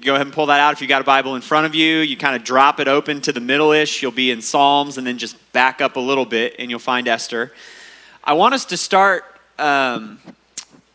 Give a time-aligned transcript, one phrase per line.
[0.00, 1.98] Go ahead and pull that out if you got a Bible in front of you.
[1.98, 4.00] You kind of drop it open to the middle ish.
[4.00, 7.06] You'll be in Psalms and then just back up a little bit and you'll find
[7.06, 7.52] Esther.
[8.24, 9.24] I want us to start
[9.58, 10.18] um,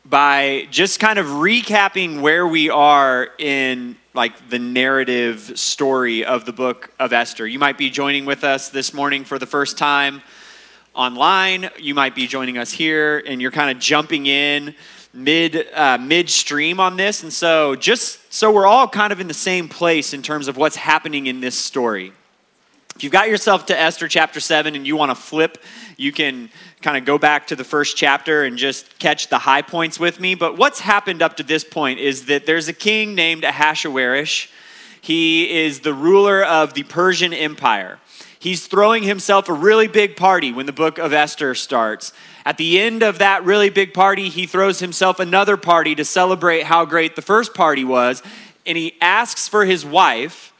[0.03, 6.53] by just kind of recapping where we are in like the narrative story of the
[6.53, 7.45] book of Esther.
[7.45, 10.23] You might be joining with us this morning for the first time
[10.95, 11.69] online.
[11.77, 14.73] You might be joining us here and you're kind of jumping in
[15.17, 17.23] mid uh, midstream on this.
[17.23, 20.57] And so just so we're all kind of in the same place in terms of
[20.57, 22.13] what's happening in this story.
[22.95, 25.59] If you've got yourself to esther chapter 7 and you want to flip
[25.97, 26.49] you can
[26.81, 30.19] kind of go back to the first chapter and just catch the high points with
[30.19, 30.35] me.
[30.35, 34.47] But what's happened up to this point is that there's a king named ahasuerus.
[35.01, 37.99] He is the ruler of the persian empire
[38.39, 42.11] he's throwing himself a really big party when the book of esther starts
[42.47, 46.63] at the end of that really big party, he throws himself another party to celebrate
[46.63, 48.23] how great the first party was.
[48.65, 50.53] And he asks for his wife,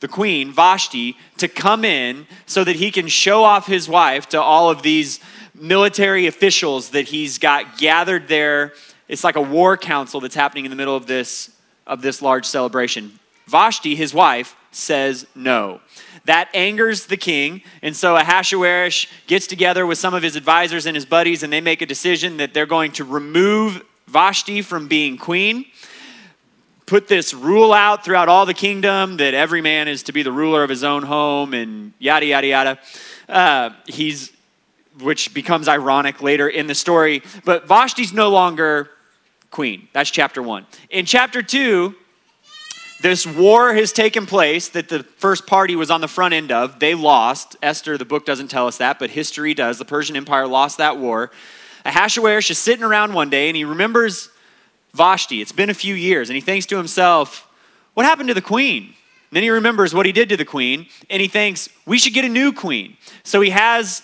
[0.00, 4.40] the queen, Vashti, to come in so that he can show off his wife to
[4.40, 5.20] all of these
[5.54, 8.72] military officials that he's got gathered there.
[9.06, 11.50] It's like a war council that's happening in the middle of this,
[11.86, 13.18] of this large celebration.
[13.48, 15.82] Vashti, his wife, says no.
[16.26, 20.94] That angers the king, and so Ahasuerus gets together with some of his advisors and
[20.94, 25.18] his buddies, and they make a decision that they're going to remove Vashti from being
[25.18, 25.66] queen,
[26.86, 30.32] put this rule out throughout all the kingdom that every man is to be the
[30.32, 32.78] ruler of his own home, and yada, yada, yada.
[33.28, 34.32] Uh, he's,
[35.00, 38.90] which becomes ironic later in the story, but Vashti's no longer
[39.50, 39.88] queen.
[39.92, 40.66] That's chapter one.
[40.90, 41.96] In chapter two,
[43.04, 46.78] this war has taken place that the first party was on the front end of.
[46.78, 47.54] They lost.
[47.62, 49.76] Esther, the book doesn't tell us that, but history does.
[49.76, 51.30] The Persian Empire lost that war.
[51.84, 54.30] Ahasuerus is sitting around one day and he remembers
[54.94, 55.42] Vashti.
[55.42, 57.46] It's been a few years and he thinks to himself,
[57.92, 58.84] What happened to the queen?
[58.84, 62.14] And then he remembers what he did to the queen and he thinks, We should
[62.14, 62.96] get a new queen.
[63.22, 64.00] So he has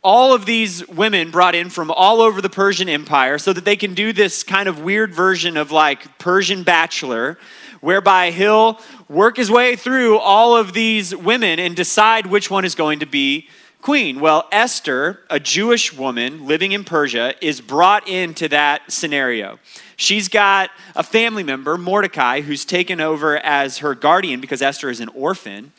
[0.00, 3.74] all of these women brought in from all over the Persian Empire so that they
[3.74, 7.36] can do this kind of weird version of like Persian bachelor
[7.80, 12.74] whereby he'll work his way through all of these women and decide which one is
[12.74, 13.48] going to be
[13.82, 14.20] queen.
[14.20, 19.58] Well, Esther, a Jewish woman living in Persia, is brought into that scenario.
[19.96, 25.00] She's got a family member, Mordecai, who's taken over as her guardian because Esther is
[25.00, 25.72] an orphan.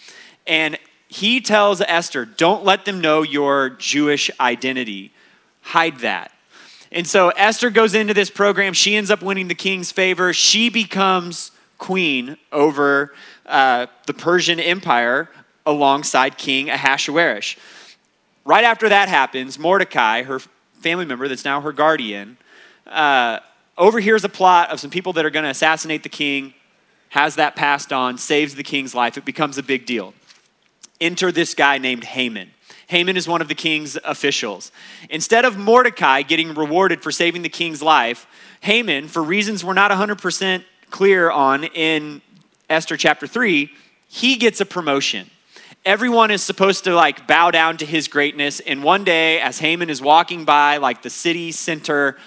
[0.48, 0.78] And
[1.08, 5.14] he tells Esther, Don't let them know your Jewish identity,
[5.62, 6.32] hide that.
[6.92, 8.74] And so Esther goes into this program.
[8.74, 10.34] She ends up winning the king's favor.
[10.34, 13.14] She becomes queen over
[13.48, 15.30] uh, the Persian Empire
[15.66, 17.56] alongside King Ahasuerus.
[18.46, 20.40] Right after that happens, Mordecai, her
[20.82, 22.38] family member that's now her guardian,
[22.86, 23.40] uh,
[23.78, 26.54] overhears a plot of some people that are going to assassinate the king,
[27.10, 29.18] has that passed on, saves the king's life.
[29.18, 30.14] It becomes a big deal.
[31.02, 32.52] Enter this guy named Haman.
[32.88, 34.72] Haman is one of the king's officials.
[35.10, 38.28] Instead of Mordecai getting rewarded for saving the king's life,
[38.62, 42.22] Haman, for reasons we're not 100% clear on in
[42.70, 43.72] Esther chapter 3,
[44.08, 45.30] he gets a promotion.
[45.86, 48.60] Everyone is supposed to like bow down to his greatness.
[48.60, 52.18] And one day, as Haman is walking by like the city center,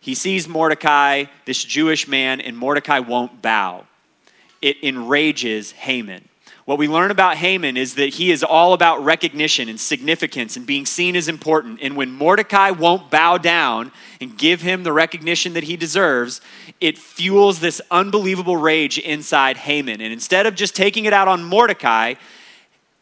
[0.00, 3.86] he sees Mordecai, this Jewish man, and Mordecai won't bow.
[4.60, 6.28] It enrages Haman.
[6.64, 10.64] What we learn about Haman is that he is all about recognition and significance and
[10.64, 11.80] being seen as important.
[11.82, 16.40] And when Mordecai won't bow down and give him the recognition that he deserves,
[16.80, 20.00] it fuels this unbelievable rage inside Haman.
[20.00, 22.14] And instead of just taking it out on Mordecai,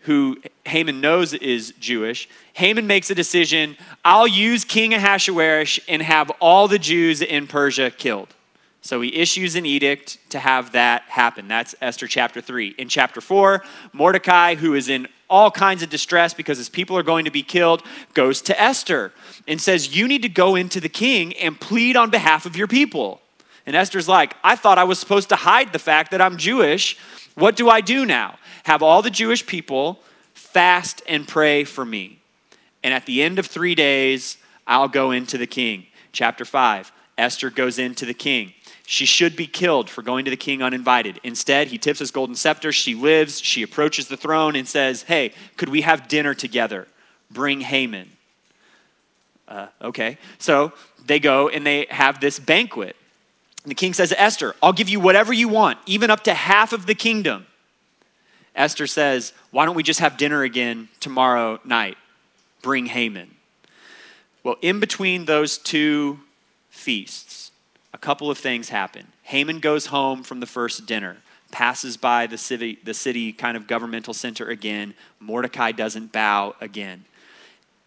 [0.00, 6.30] who Haman knows is Jewish, Haman makes a decision I'll use King Ahasuerus and have
[6.40, 8.34] all the Jews in Persia killed.
[8.82, 11.46] So he issues an edict to have that happen.
[11.46, 12.74] That's Esther chapter 3.
[12.78, 13.62] In chapter 4,
[13.92, 17.44] Mordecai, who is in all kinds of distress because his people are going to be
[17.44, 19.12] killed, goes to Esther
[19.46, 22.66] and says, You need to go into the king and plead on behalf of your
[22.66, 23.20] people.
[23.66, 26.98] And Esther's like, I thought I was supposed to hide the fact that I'm Jewish.
[27.36, 28.36] What do I do now?
[28.64, 30.00] Have all the Jewish people
[30.34, 32.18] fast and pray for me.
[32.82, 35.86] And at the end of three days, I'll go into the king.
[36.10, 38.52] Chapter 5, Esther goes into the king.
[38.92, 41.18] She should be killed for going to the king uninvited.
[41.24, 42.72] Instead, he tips his golden scepter.
[42.72, 43.40] She lives.
[43.40, 46.86] She approaches the throne and says, Hey, could we have dinner together?
[47.30, 48.10] Bring Haman.
[49.48, 50.18] Uh, okay.
[50.38, 50.74] So
[51.06, 52.94] they go and they have this banquet.
[53.64, 56.74] And the king says, Esther, I'll give you whatever you want, even up to half
[56.74, 57.46] of the kingdom.
[58.54, 61.96] Esther says, Why don't we just have dinner again tomorrow night?
[62.60, 63.36] Bring Haman.
[64.42, 66.20] Well, in between those two
[66.68, 67.41] feasts,
[67.92, 69.08] a couple of things happen.
[69.22, 71.18] Haman goes home from the first dinner.
[71.50, 74.94] passes by the city, the city kind of governmental center again.
[75.20, 77.04] Mordecai doesn't bow again.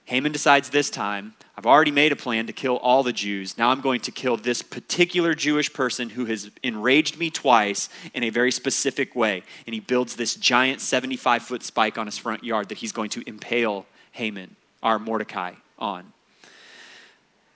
[0.05, 3.57] Haman decides this time, I've already made a plan to kill all the Jews.
[3.57, 8.23] Now I'm going to kill this particular Jewish person who has enraged me twice in
[8.23, 9.41] a very specific way.
[9.65, 13.09] And he builds this giant 75 foot spike on his front yard that he's going
[13.11, 16.13] to impale Haman, our Mordecai, on.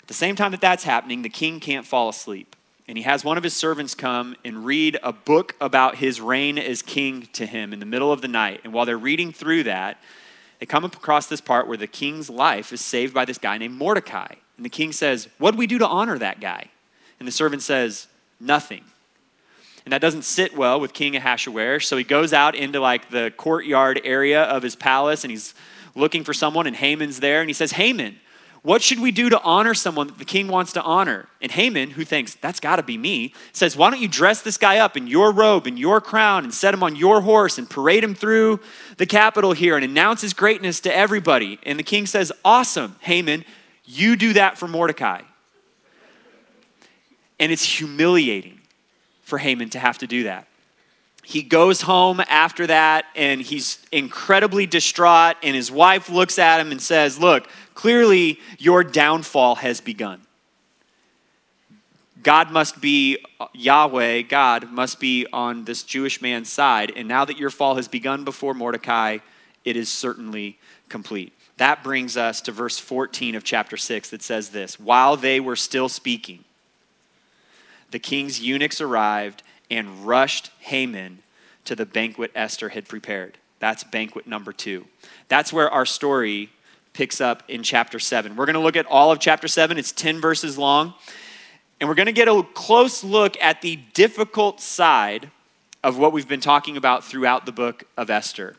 [0.10, 2.56] The same time that that's happening, the king can't fall asleep.
[2.88, 6.58] And he has one of his servants come and read a book about his reign
[6.58, 8.62] as king to him in the middle of the night.
[8.64, 10.02] And while they're reading through that,
[10.58, 13.78] they come across this part where the king's life is saved by this guy named
[13.78, 14.34] Mordecai.
[14.58, 16.72] And the king says, What do we do to honor that guy?
[17.20, 18.08] And the servant says,
[18.40, 18.86] Nothing.
[19.86, 21.86] And that doesn't sit well with King Ahasuerus.
[21.86, 25.54] So he goes out into like the courtyard area of his palace and he's
[25.94, 27.42] looking for someone, and Haman's there.
[27.42, 28.20] And he says, Haman,
[28.62, 31.28] what should we do to honor someone that the king wants to honor?
[31.42, 34.58] And Haman, who thinks, that's got to be me, says, Why don't you dress this
[34.58, 37.70] guy up in your robe and your crown and set him on your horse and
[37.70, 38.60] parade him through
[38.98, 41.58] the capital here and announce his greatness to everybody?
[41.64, 43.46] And the king says, Awesome, Haman,
[43.86, 45.22] you do that for Mordecai.
[47.40, 48.60] And it's humiliating
[49.22, 50.48] for Haman to have to do that.
[51.24, 56.72] He goes home after that and he's incredibly distraught, and his wife looks at him
[56.72, 57.48] and says, Look,
[57.80, 60.20] Clearly, your downfall has begun.
[62.22, 63.24] God must be,
[63.54, 66.92] Yahweh, God, must be on this Jewish man's side.
[66.94, 69.20] And now that your fall has begun before Mordecai,
[69.64, 70.60] it is certainly
[70.90, 71.32] complete.
[71.56, 75.56] That brings us to verse 14 of chapter 6 that says this While they were
[75.56, 76.44] still speaking,
[77.92, 79.42] the king's eunuchs arrived
[79.72, 81.20] and rushed Haman
[81.64, 83.38] to the banquet Esther had prepared.
[83.60, 84.86] That's banquet number two.
[85.30, 86.50] That's where our story
[86.94, 88.36] picks up in chapter 7.
[88.36, 90.94] We're going to look at all of chapter 7, it's 10 verses long.
[91.80, 95.32] And we're going to get a close look at the difficult side
[95.84, 98.56] of what we've been talking about throughout the book of Esther.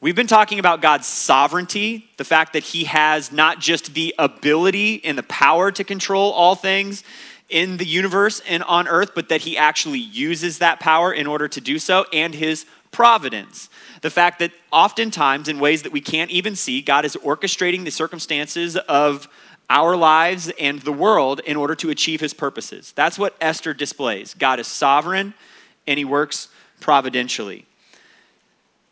[0.00, 5.04] We've been talking about God's sovereignty, the fact that He has not just the ability
[5.04, 7.02] and the power to control all things
[7.48, 11.48] in the universe and on earth, but that He actually uses that power in order
[11.48, 13.68] to do so, and His providence
[14.00, 17.90] the fact that oftentimes, in ways that we can't even see, God is orchestrating the
[17.90, 19.28] circumstances of
[19.70, 22.92] our lives and the world in order to achieve his purposes.
[22.92, 24.34] That's what Esther displays.
[24.34, 25.34] God is sovereign
[25.86, 26.48] and he works
[26.80, 27.66] providentially.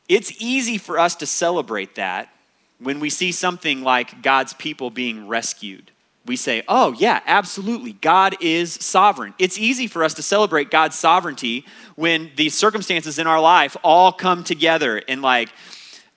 [0.08, 2.28] It's easy for us to celebrate that
[2.78, 5.90] when we see something like God's people being rescued
[6.26, 7.92] we say, oh, yeah, absolutely.
[7.92, 9.34] God is sovereign.
[9.38, 11.64] It's easy for us to celebrate God's sovereignty
[11.94, 15.00] when the circumstances in our life all come together.
[15.08, 15.50] And, like,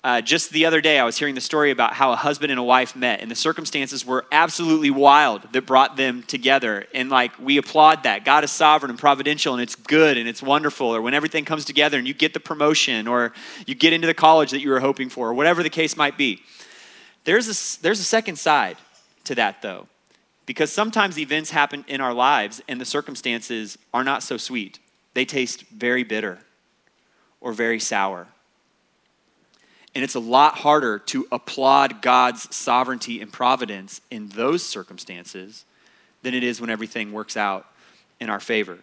[0.02, 2.60] uh, just the other day, I was hearing the story about how a husband and
[2.60, 6.86] a wife met, and the circumstances were absolutely wild that brought them together.
[6.94, 8.24] And, like, we applaud that.
[8.24, 10.88] God is sovereign and providential, and it's good and it's wonderful.
[10.88, 13.34] Or when everything comes together and you get the promotion, or
[13.68, 16.18] you get into the college that you were hoping for, or whatever the case might
[16.18, 16.42] be.
[17.26, 18.78] There's a, there's a second side
[19.26, 19.88] to that, though.
[20.50, 24.80] Because sometimes events happen in our lives and the circumstances are not so sweet.
[25.14, 26.40] They taste very bitter
[27.40, 28.30] or very sour.
[29.94, 35.66] And it's a lot harder to applaud God's sovereignty and providence in those circumstances
[36.24, 37.68] than it is when everything works out
[38.20, 38.80] in our favor.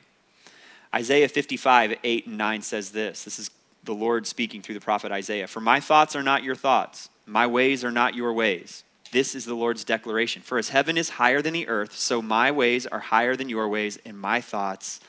[0.94, 3.24] Isaiah 55, 8 and 9 says this.
[3.24, 3.50] This is
[3.82, 5.48] the Lord speaking through the prophet Isaiah.
[5.48, 9.44] For my thoughts are not your thoughts, my ways are not your ways this is
[9.44, 10.42] the Lord's declaration.
[10.42, 13.68] For as heaven is higher than the earth, so my ways are higher than your
[13.68, 15.00] ways, and my thoughts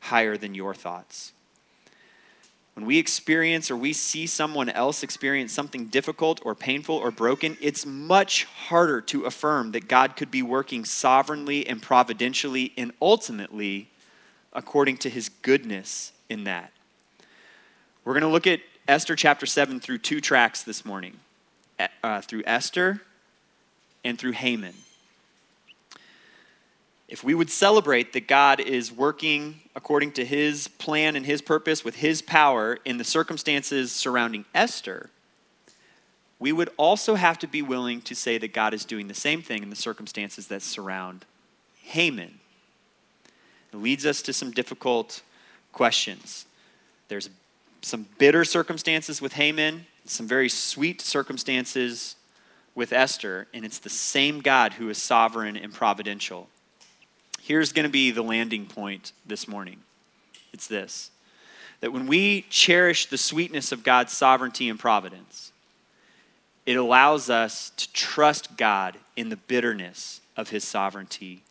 [0.00, 1.32] higher than your thoughts.
[2.74, 7.56] When we experience or we see someone else experience something difficult or painful or broken,
[7.60, 13.88] it's much harder to affirm that God could be working sovereignly and providentially and ultimately
[14.52, 16.70] according to his goodness in that.
[18.04, 21.18] We're going to look at Esther chapter 7 through two tracks this morning
[22.04, 23.02] uh, through Esther
[24.04, 24.74] and through Haman.
[27.08, 31.82] If we would celebrate that God is working according to his plan and his purpose
[31.82, 35.08] with his power in the circumstances surrounding Esther,
[36.38, 39.42] we would also have to be willing to say that God is doing the same
[39.42, 41.24] thing in the circumstances that surround
[41.82, 42.38] Haman.
[43.72, 45.22] It leads us to some difficult
[45.72, 46.46] questions.
[47.08, 47.30] There's
[47.80, 52.16] some bitter circumstances with Haman, some very sweet circumstances
[52.78, 56.48] with Esther, and it's the same God who is sovereign and providential.
[57.40, 59.80] Here's going to be the landing point this morning
[60.52, 61.10] it's this
[61.80, 65.52] that when we cherish the sweetness of God's sovereignty and providence,
[66.66, 71.42] it allows us to trust God in the bitterness of his sovereignty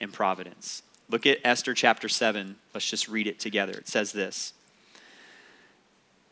[0.00, 0.82] and providence.
[1.10, 2.56] Look at Esther chapter 7.
[2.74, 3.72] Let's just read it together.
[3.72, 4.52] It says this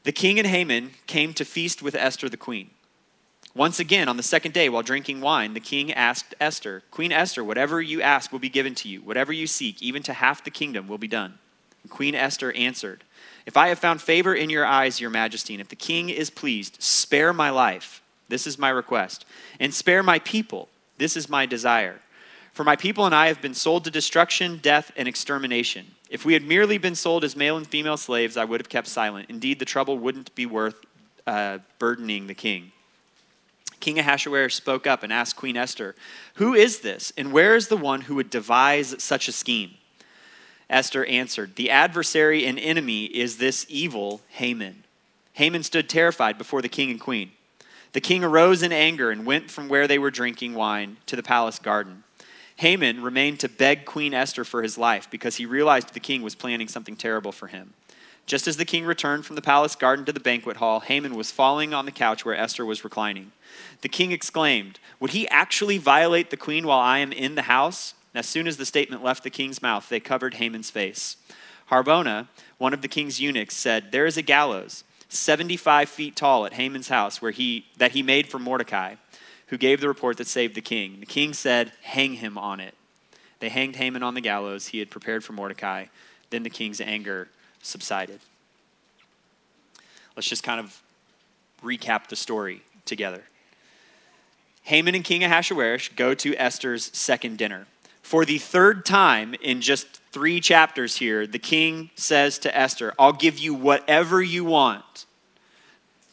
[0.04, 2.70] The king and Haman came to feast with Esther the queen.
[3.56, 7.44] Once again, on the second day, while drinking wine, the king asked Esther, Queen Esther,
[7.44, 9.00] whatever you ask will be given to you.
[9.00, 11.38] Whatever you seek, even to half the kingdom, will be done.
[11.82, 13.04] And Queen Esther answered,
[13.46, 16.30] If I have found favor in your eyes, your majesty, and if the king is
[16.30, 18.02] pleased, spare my life.
[18.28, 19.24] This is my request.
[19.60, 20.68] And spare my people.
[20.98, 22.00] This is my desire.
[22.52, 25.86] For my people and I have been sold to destruction, death, and extermination.
[26.10, 28.88] If we had merely been sold as male and female slaves, I would have kept
[28.88, 29.30] silent.
[29.30, 30.84] Indeed, the trouble wouldn't be worth
[31.26, 32.72] uh, burdening the king.
[33.84, 35.94] King Ahasuerus spoke up and asked Queen Esther,
[36.36, 39.72] Who is this, and where is the one who would devise such a scheme?
[40.70, 44.84] Esther answered, The adversary and enemy is this evil Haman.
[45.34, 47.32] Haman stood terrified before the king and queen.
[47.92, 51.22] The king arose in anger and went from where they were drinking wine to the
[51.22, 52.04] palace garden.
[52.56, 56.34] Haman remained to beg Queen Esther for his life because he realized the king was
[56.34, 57.74] planning something terrible for him.
[58.26, 61.30] Just as the king returned from the palace garden to the banquet hall, Haman was
[61.30, 63.32] falling on the couch where Esther was reclining.
[63.82, 67.94] The king exclaimed, Would he actually violate the queen while I am in the house?
[68.14, 71.16] And as soon as the statement left the king's mouth, they covered Haman's face.
[71.70, 76.54] Harbona, one of the king's eunuchs, said, There is a gallows, 75 feet tall, at
[76.54, 78.94] Haman's house where he, that he made for Mordecai,
[79.48, 81.00] who gave the report that saved the king.
[81.00, 82.74] The king said, Hang him on it.
[83.40, 85.86] They hanged Haman on the gallows he had prepared for Mordecai.
[86.30, 87.28] Then the king's anger
[87.64, 88.20] subsided.
[90.16, 90.80] Let's just kind of
[91.62, 93.24] recap the story together.
[94.62, 97.66] Haman and King Ahasuerus go to Esther's second dinner.
[98.02, 103.12] For the third time in just three chapters here, the king says to Esther, I'll
[103.12, 105.06] give you whatever you want.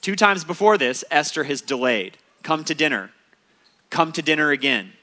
[0.01, 2.17] Two times before this, Esther has delayed.
[2.43, 3.11] Come to dinner.
[3.89, 4.93] Come to dinner again.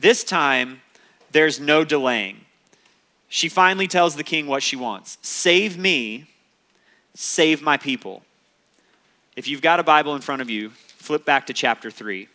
[0.00, 0.82] This time,
[1.30, 2.40] there's no delaying.
[3.28, 6.26] She finally tells the king what she wants Save me,
[7.14, 8.22] save my people.
[9.36, 12.28] If you've got a Bible in front of you, flip back to chapter 3.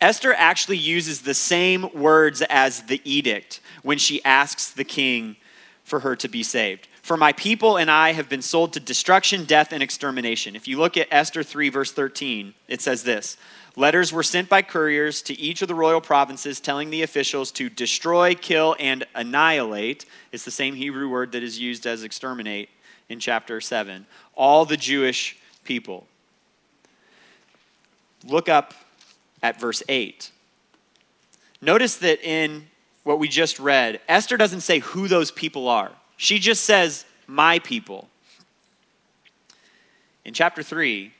[0.00, 5.36] Esther actually uses the same words as the edict when she asks the king
[5.84, 6.86] for her to be saved.
[7.02, 10.56] For my people and I have been sold to destruction, death, and extermination.
[10.56, 13.36] If you look at Esther 3, verse 13, it says this
[13.78, 17.68] Letters were sent by couriers to each of the royal provinces telling the officials to
[17.68, 20.06] destroy, kill, and annihilate.
[20.32, 22.70] It's the same Hebrew word that is used as exterminate
[23.10, 24.06] in chapter 7.
[24.34, 26.06] All the Jewish people.
[28.24, 28.72] Look up
[29.42, 30.30] at verse 8.
[31.60, 32.68] Notice that in
[33.04, 35.92] what we just read, Esther doesn't say who those people are.
[36.16, 38.08] She just says, my people.
[40.24, 41.12] In chapter 3,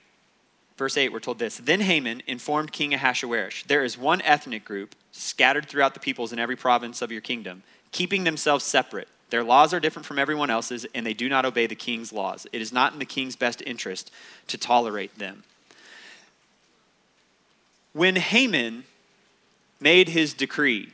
[0.76, 4.94] verse 8, we're told this Then Haman informed King Ahasuerus, There is one ethnic group
[5.12, 9.08] scattered throughout the peoples in every province of your kingdom, keeping themselves separate.
[9.30, 12.46] Their laws are different from everyone else's, and they do not obey the king's laws.
[12.52, 14.12] It is not in the king's best interest
[14.46, 15.42] to tolerate them.
[17.92, 18.84] When Haman
[19.80, 20.92] made his decree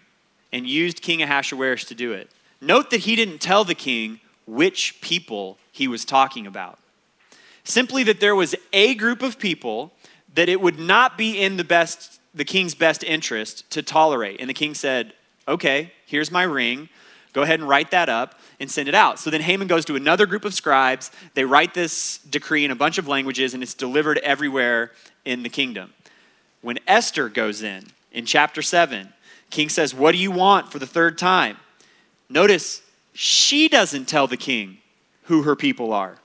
[0.53, 5.01] and used King Ahasuerus to do it, note that he didn't tell the king which
[5.01, 6.79] people he was talking about.
[7.65, 9.93] Simply that there was a group of people
[10.35, 14.41] that it would not be in the best the king's best interest to tolerate.
[14.41, 15.13] And the king said,
[15.47, 16.89] "Okay, here's my ring.
[17.35, 19.97] Go ahead and write that up and send it out." So then Haman goes to
[19.97, 21.11] another group of scribes.
[21.35, 24.93] They write this decree in a bunch of languages and it's delivered everywhere
[25.27, 25.93] in the kingdom.
[26.63, 29.13] When Esther goes in, in chapter 7,
[29.51, 31.59] king says, What do you want for the third time?
[32.29, 34.79] Notice, she doesn't tell the king
[35.25, 36.17] who her people are.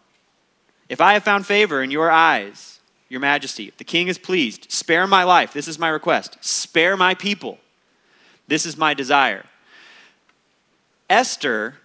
[0.90, 2.80] If I have found favor in your eyes,
[3.10, 5.54] your majesty, if the king is pleased, spare my life.
[5.54, 6.38] This is my request.
[6.42, 7.58] Spare my people.
[8.48, 9.46] This is my desire.
[11.10, 11.76] Esther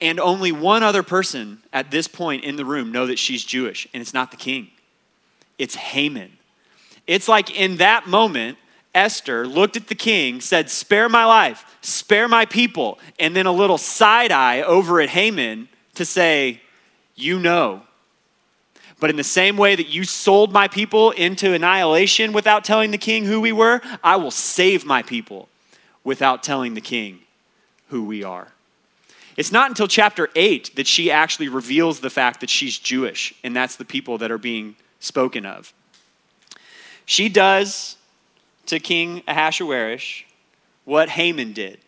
[0.00, 3.86] and only one other person at this point in the room know that she's Jewish,
[3.94, 4.68] and it's not the king,
[5.58, 6.38] it's Haman.
[7.06, 8.58] It's like in that moment,
[8.94, 13.52] Esther looked at the king, said, Spare my life, spare my people, and then a
[13.52, 16.60] little side eye over at Haman to say,
[17.14, 17.82] You know.
[19.04, 22.96] But in the same way that you sold my people into annihilation without telling the
[22.96, 25.50] king who we were, I will save my people
[26.04, 27.18] without telling the king
[27.88, 28.48] who we are.
[29.36, 33.54] It's not until chapter 8 that she actually reveals the fact that she's Jewish, and
[33.54, 35.74] that's the people that are being spoken of.
[37.04, 37.98] She does
[38.64, 40.22] to King Ahasuerus
[40.86, 41.78] what Haman did,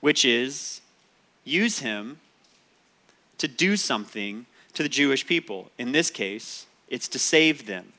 [0.00, 0.80] which is
[1.44, 2.20] use him
[3.36, 5.70] to do something to the Jewish people.
[5.78, 7.92] In this case, it's to save them.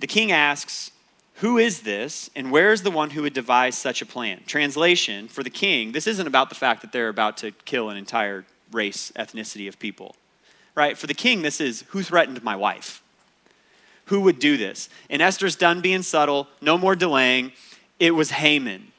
[0.00, 0.90] The king asks,
[1.34, 4.40] Who is this, and where is the one who would devise such a plan?
[4.46, 7.96] Translation For the king, this isn't about the fact that they're about to kill an
[7.96, 10.16] entire race, ethnicity of people.
[10.74, 10.96] Right?
[10.96, 13.02] For the king, this is who threatened my wife?
[14.06, 14.88] Who would do this?
[15.08, 17.52] And Esther's done being subtle, no more delaying.
[17.98, 18.92] It was Haman.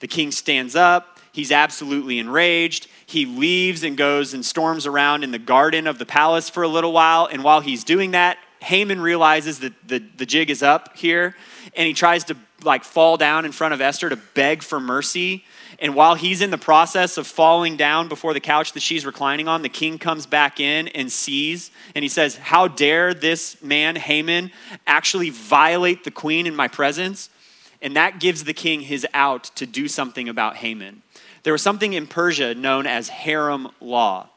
[0.00, 1.17] The king stands up.
[1.38, 2.88] He's absolutely enraged.
[3.06, 6.68] He leaves and goes and storms around in the garden of the palace for a
[6.68, 7.28] little while.
[7.30, 11.36] And while he's doing that, Haman realizes that the, the jig is up here
[11.76, 15.44] and he tries to like fall down in front of Esther to beg for mercy.
[15.78, 19.46] And while he's in the process of falling down before the couch that she's reclining
[19.46, 23.94] on, the king comes back in and sees, and he says, How dare this man,
[23.94, 24.50] Haman,
[24.88, 27.30] actually violate the queen in my presence?
[27.80, 31.02] And that gives the king his out to do something about Haman.
[31.42, 34.28] There was something in Persia known as harem law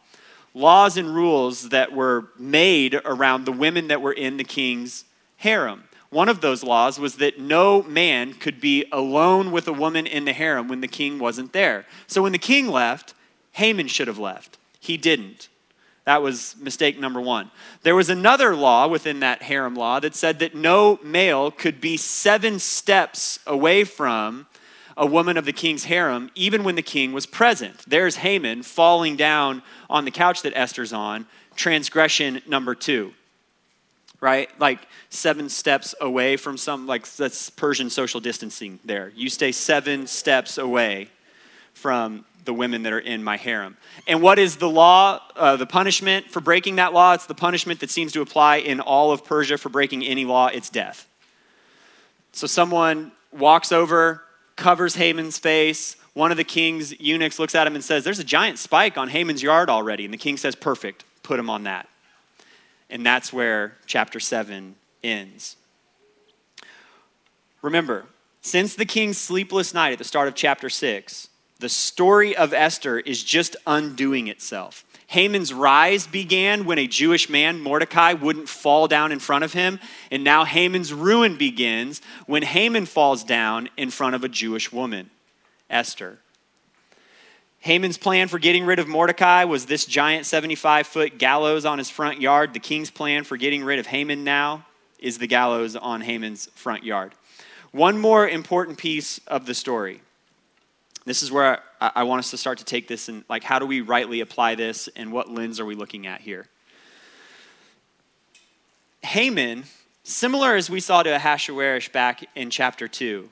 [0.53, 5.05] laws and rules that were made around the women that were in the king's
[5.37, 5.85] harem.
[6.09, 10.25] One of those laws was that no man could be alone with a woman in
[10.25, 11.85] the harem when the king wasn't there.
[12.05, 13.13] So when the king left,
[13.53, 14.57] Haman should have left.
[14.79, 15.47] He didn't.
[16.03, 17.51] That was mistake number one.
[17.83, 21.95] There was another law within that harem law that said that no male could be
[21.95, 24.47] seven steps away from
[24.97, 27.83] a woman of the king's harem, even when the king was present.
[27.87, 33.13] There's Haman falling down on the couch that Esther's on, transgression number two
[34.21, 34.49] right?
[34.59, 34.79] Like
[35.09, 39.11] seven steps away from some, like that's Persian social distancing there.
[39.15, 41.09] You stay seven steps away
[41.73, 43.77] from the women that are in my harem.
[44.07, 47.13] And what is the law, uh, the punishment for breaking that law?
[47.13, 50.47] It's the punishment that seems to apply in all of Persia for breaking any law,
[50.47, 51.07] it's death.
[52.31, 54.23] So someone walks over,
[54.55, 55.95] covers Haman's face.
[56.13, 59.09] One of the king's eunuchs looks at him and says, There's a giant spike on
[59.09, 60.05] Haman's yard already.
[60.05, 61.87] And the king says, Perfect, put him on that.
[62.89, 65.55] And that's where chapter 7 ends.
[67.61, 68.05] Remember,
[68.41, 71.29] since the king's sleepless night at the start of chapter 6,
[71.59, 74.83] the story of Esther is just undoing itself.
[75.11, 79.77] Haman's rise began when a Jewish man, Mordecai, wouldn't fall down in front of him.
[80.09, 85.09] And now Haman's ruin begins when Haman falls down in front of a Jewish woman,
[85.69, 86.19] Esther.
[87.59, 91.89] Haman's plan for getting rid of Mordecai was this giant 75 foot gallows on his
[91.89, 92.53] front yard.
[92.53, 94.65] The king's plan for getting rid of Haman now
[94.97, 97.11] is the gallows on Haman's front yard.
[97.73, 100.03] One more important piece of the story.
[101.05, 103.65] This is where I, want us to start to take this and, like, how do
[103.65, 106.47] we rightly apply this and what lens are we looking at here?
[109.01, 109.63] Haman,
[110.03, 113.29] similar as we saw to Ahasuerus back in chapter 2,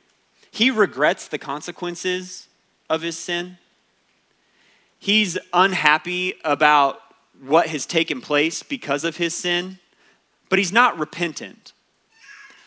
[0.50, 2.48] he regrets the consequences
[2.90, 3.58] of his sin
[5.00, 7.02] He's unhappy about
[7.42, 9.80] what has taken place because of his sin,
[10.50, 11.72] but he's not repentant.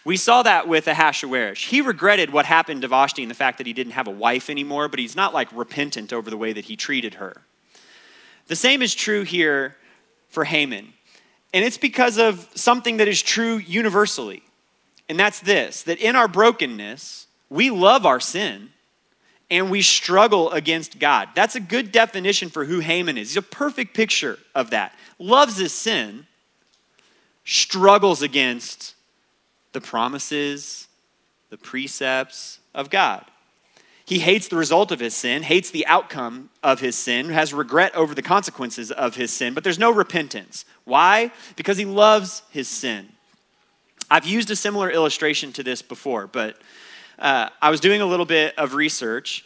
[0.05, 1.65] We saw that with Ahasuerus.
[1.65, 4.51] He regretted what happened to Vashti and the fact that he didn't have a wife
[4.51, 7.43] anymore, but he's not like repentant over the way that he treated her.
[8.49, 9.77] The same is true here
[10.29, 10.93] for Haman.
[11.55, 14.43] And it's because of something that is true universally.
[15.09, 18.71] And that's this that in our brokenness, we love our sin,
[19.51, 21.29] and we struggle against God.
[21.35, 23.31] That's a good definition for who Haman is.
[23.31, 24.95] He's a perfect picture of that.
[25.19, 26.27] Loves his sin,
[27.45, 28.95] struggles against
[29.73, 30.89] the promises,
[31.51, 33.25] the precepts of God.
[34.05, 37.95] He hates the result of his sin, hates the outcome of his sin, has regret
[37.95, 40.65] over the consequences of his sin, but there's no repentance.
[40.85, 41.31] Why?
[41.57, 43.09] Because he loves his sin.
[44.11, 46.57] I've used a similar illustration to this before, but
[47.19, 49.45] uh, I was doing a little bit of research,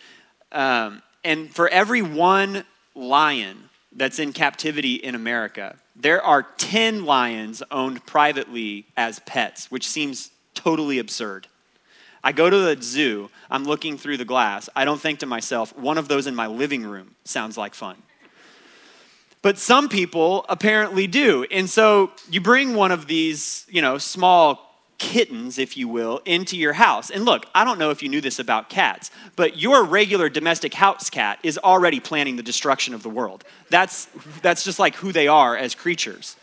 [0.50, 3.65] um, and for every one lion
[3.96, 10.30] that's in captivity in America, there are 10 lions owned privately as pets, which seems
[10.54, 11.48] totally absurd.
[12.22, 14.68] I go to the zoo, I'm looking through the glass.
[14.74, 18.02] I don't think to myself, one of those in my living room sounds like fun.
[19.42, 21.46] But some people apparently do.
[21.52, 24.65] And so you bring one of these, you know, small
[24.98, 27.10] kittens, if you will, into your house.
[27.10, 30.74] And look, I don't know if you knew this about cats, but your regular domestic
[30.74, 33.44] house cat is already planning the destruction of the world.
[33.70, 34.08] That's,
[34.42, 36.36] that's just like who they are as creatures.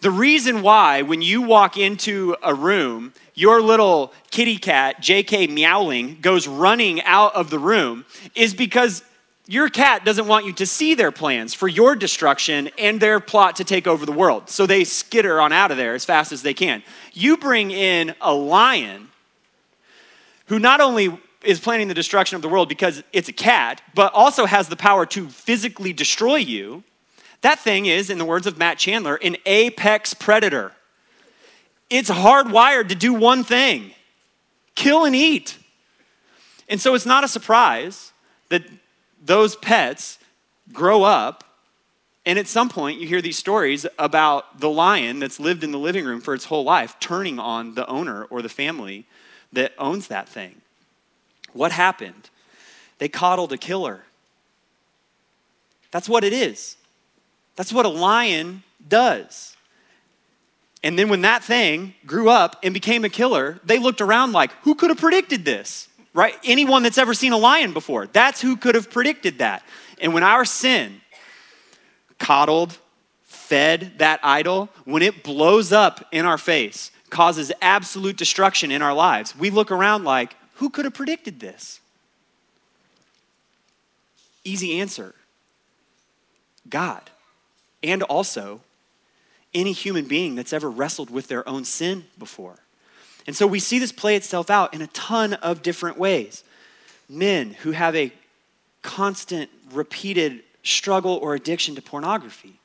[0.00, 6.18] The reason why, when you walk into a room, your little kitty cat, JK Meowling,
[6.20, 8.04] goes running out of the room
[8.36, 9.02] is because
[9.50, 13.56] your cat doesn't want you to see their plans for your destruction and their plot
[13.56, 14.50] to take over the world.
[14.50, 16.82] So they skitter on out of there as fast as they can.
[17.14, 19.08] You bring in a lion
[20.48, 24.12] who not only is planning the destruction of the world because it's a cat, but
[24.12, 26.84] also has the power to physically destroy you.
[27.40, 30.72] That thing is, in the words of Matt Chandler, an apex predator.
[31.88, 33.92] It's hardwired to do one thing
[34.74, 35.56] kill and eat.
[36.68, 38.12] And so it's not a surprise
[38.50, 38.62] that
[39.20, 40.18] those pets
[40.72, 41.44] grow up
[42.28, 45.78] And at some point, you hear these stories about the lion that's lived in the
[45.78, 49.06] living room for its whole life turning on the owner or the family
[49.54, 50.60] that owns that thing.
[51.54, 52.28] What happened?
[52.98, 54.04] They coddled a killer.
[55.90, 56.76] That's what it is.
[57.56, 59.56] That's what a lion does.
[60.82, 64.52] And then when that thing grew up and became a killer, they looked around like,
[64.64, 65.88] who could have predicted this?
[66.18, 66.34] Right?
[66.42, 68.08] Anyone that's ever seen a lion before.
[68.08, 69.62] That's who could have predicted that.
[70.00, 71.00] And when our sin
[72.18, 72.76] coddled,
[73.22, 78.94] fed that idol, when it blows up in our face, causes absolute destruction in our
[78.94, 81.78] lives, we look around like, who could have predicted this?
[84.42, 85.14] Easy answer
[86.68, 87.10] God.
[87.80, 88.60] And also,
[89.54, 92.56] any human being that's ever wrestled with their own sin before.
[93.28, 96.42] And so we see this play itself out in a ton of different ways.
[97.10, 98.10] Men who have a
[98.80, 102.58] constant, repeated struggle or addiction to pornography.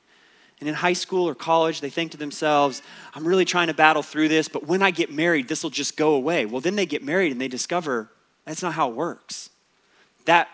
[0.60, 2.80] And in high school or college, they think to themselves,
[3.14, 5.98] I'm really trying to battle through this, but when I get married, this will just
[5.98, 6.46] go away.
[6.46, 8.10] Well, then they get married and they discover
[8.46, 9.50] that's not how it works.
[10.24, 10.48] That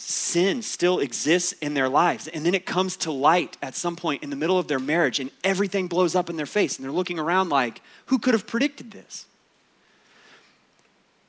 [0.00, 2.28] sin still exists in their lives.
[2.28, 5.20] And then it comes to light at some point in the middle of their marriage,
[5.20, 6.76] and everything blows up in their face.
[6.76, 9.26] And they're looking around like, who could have predicted this?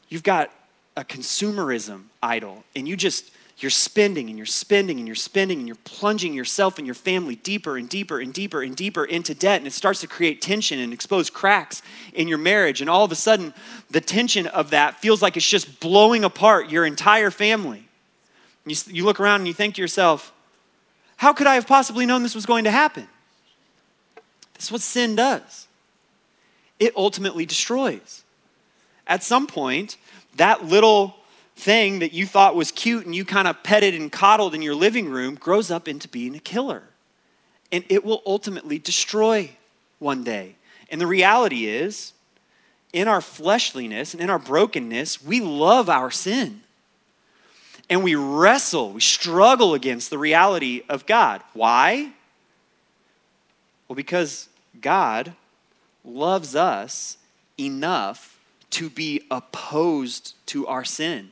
[0.08, 0.52] You've got
[0.96, 5.68] a consumerism idol, and you just you're spending and you're spending and you're spending and
[5.68, 9.58] you're plunging yourself and your family deeper and deeper and deeper and deeper into debt.
[9.58, 11.82] And it starts to create tension and expose cracks
[12.14, 12.80] in your marriage.
[12.80, 13.54] And all of a sudden,
[13.90, 17.89] the tension of that feels like it's just blowing apart your entire family.
[18.70, 20.34] You, you look around and you think to yourself,
[21.18, 23.08] how could I have possibly known this was going to happen?
[24.54, 25.68] That's what sin does.
[26.80, 28.24] It ultimately destroys.
[29.08, 29.98] At some point,
[30.38, 31.16] that little
[31.56, 34.76] thing that you thought was cute and you kind of petted and coddled in your
[34.76, 36.84] living room grows up into being a killer.
[37.72, 39.52] And it will ultimately destroy
[40.00, 40.56] one day.
[40.90, 42.14] And the reality is,
[42.94, 46.62] in our fleshliness and in our brokenness, we love our sin.
[47.90, 51.42] And we wrestle, we struggle against the reality of God.
[51.54, 52.12] Why?
[53.88, 54.48] Well, because
[54.80, 55.34] God
[56.06, 57.18] loves us
[57.58, 58.40] enough
[58.72, 61.32] to be opposed to our sin.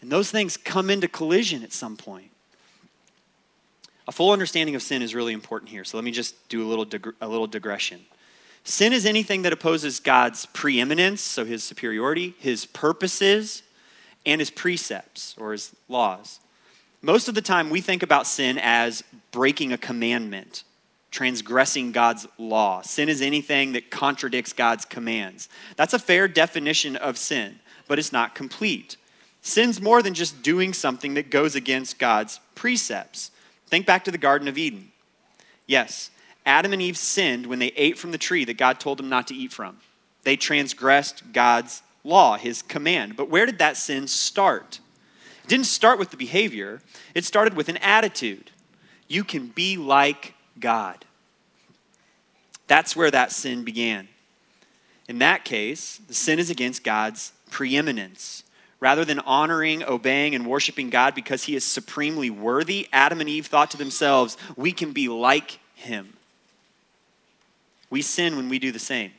[0.00, 2.30] And those things come into collision at some point.
[4.08, 5.84] A full understanding of sin is really important here.
[5.84, 6.86] So let me just do a little,
[7.20, 8.00] a little digression.
[8.64, 13.62] Sin is anything that opposes God's preeminence, so his superiority, his purposes,
[14.24, 16.40] and his precepts or his laws.
[17.00, 20.62] Most of the time, we think about sin as breaking a commandment,
[21.10, 22.82] transgressing God's law.
[22.82, 25.48] Sin is anything that contradicts God's commands.
[25.76, 27.58] That's a fair definition of sin,
[27.88, 28.96] but it's not complete.
[29.40, 33.32] Sin's more than just doing something that goes against God's precepts.
[33.66, 34.92] Think back to the Garden of Eden.
[35.66, 36.10] Yes,
[36.46, 39.26] Adam and Eve sinned when they ate from the tree that God told them not
[39.28, 39.78] to eat from.
[40.22, 43.16] They transgressed God's law, his command.
[43.16, 44.80] But where did that sin start?
[45.44, 46.80] It didn't start with the behavior,
[47.14, 48.50] it started with an attitude.
[49.08, 51.04] You can be like God.
[52.66, 54.08] That's where that sin began.
[55.08, 58.44] In that case, the sin is against God's preeminence.
[58.80, 63.46] Rather than honoring, obeying, and worshiping God because he is supremely worthy, Adam and Eve
[63.46, 66.14] thought to themselves, we can be like him.
[67.90, 69.12] We sin when we do the same.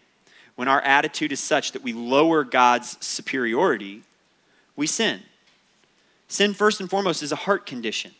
[0.55, 4.03] When our attitude is such that we lower God's superiority,
[4.75, 5.21] we sin.
[6.27, 8.11] Sin, first and foremost, is a heart condition,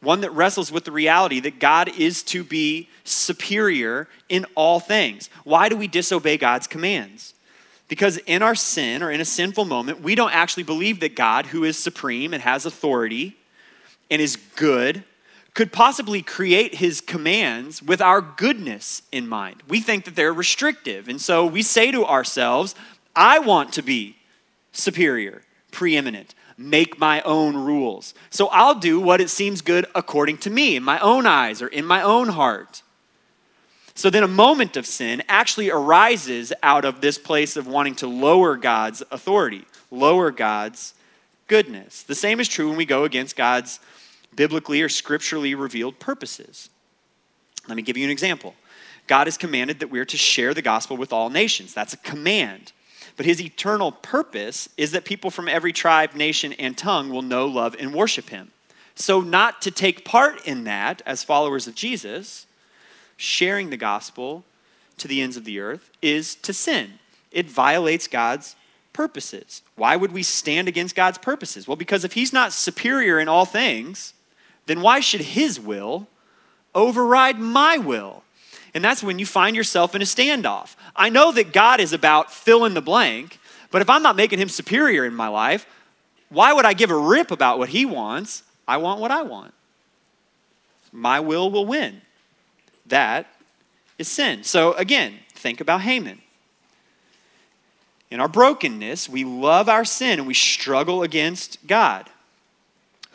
[0.00, 5.30] one that wrestles with the reality that God is to be superior in all things.
[5.44, 7.34] Why do we disobey God's commands?
[7.88, 11.46] Because in our sin or in a sinful moment, we don't actually believe that God,
[11.46, 13.36] who is supreme and has authority
[14.10, 15.04] and is good,
[15.54, 19.62] could possibly create his commands with our goodness in mind.
[19.68, 21.08] We think that they're restrictive.
[21.08, 22.74] And so we say to ourselves,
[23.14, 24.16] I want to be
[24.72, 28.14] superior, preeminent, make my own rules.
[28.30, 31.68] So I'll do what it seems good according to me, in my own eyes or
[31.68, 32.82] in my own heart.
[33.94, 38.08] So then a moment of sin actually arises out of this place of wanting to
[38.08, 40.94] lower God's authority, lower God's
[41.46, 42.02] goodness.
[42.02, 43.78] The same is true when we go against God's
[44.36, 46.68] biblically or scripturally revealed purposes.
[47.68, 48.54] Let me give you an example.
[49.06, 51.74] God has commanded that we're to share the gospel with all nations.
[51.74, 52.72] That's a command.
[53.16, 57.46] But his eternal purpose is that people from every tribe, nation, and tongue will know,
[57.46, 58.50] love, and worship him.
[58.96, 62.46] So, not to take part in that as followers of Jesus
[63.16, 64.44] sharing the gospel
[64.98, 66.98] to the ends of the earth is to sin.
[67.30, 68.56] It violates God's
[68.92, 69.62] purposes.
[69.76, 71.66] Why would we stand against God's purposes?
[71.66, 74.14] Well, because if He's not superior in all things,
[74.66, 76.06] then why should his will
[76.74, 78.22] override my will?
[78.74, 80.74] And that's when you find yourself in a standoff.
[80.96, 83.38] I know that God is about fill in the blank,
[83.70, 85.66] but if I'm not making him superior in my life,
[86.28, 88.42] why would I give a rip about what he wants?
[88.66, 89.54] I want what I want.
[90.92, 92.02] My will will win.
[92.86, 93.26] That
[93.98, 94.42] is sin.
[94.42, 96.20] So again, think about Haman.
[98.10, 102.10] In our brokenness, we love our sin and we struggle against God.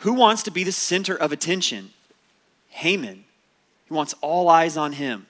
[0.00, 1.90] Who wants to be the center of attention?
[2.68, 3.24] Haman.
[3.86, 5.26] He wants all eyes on him.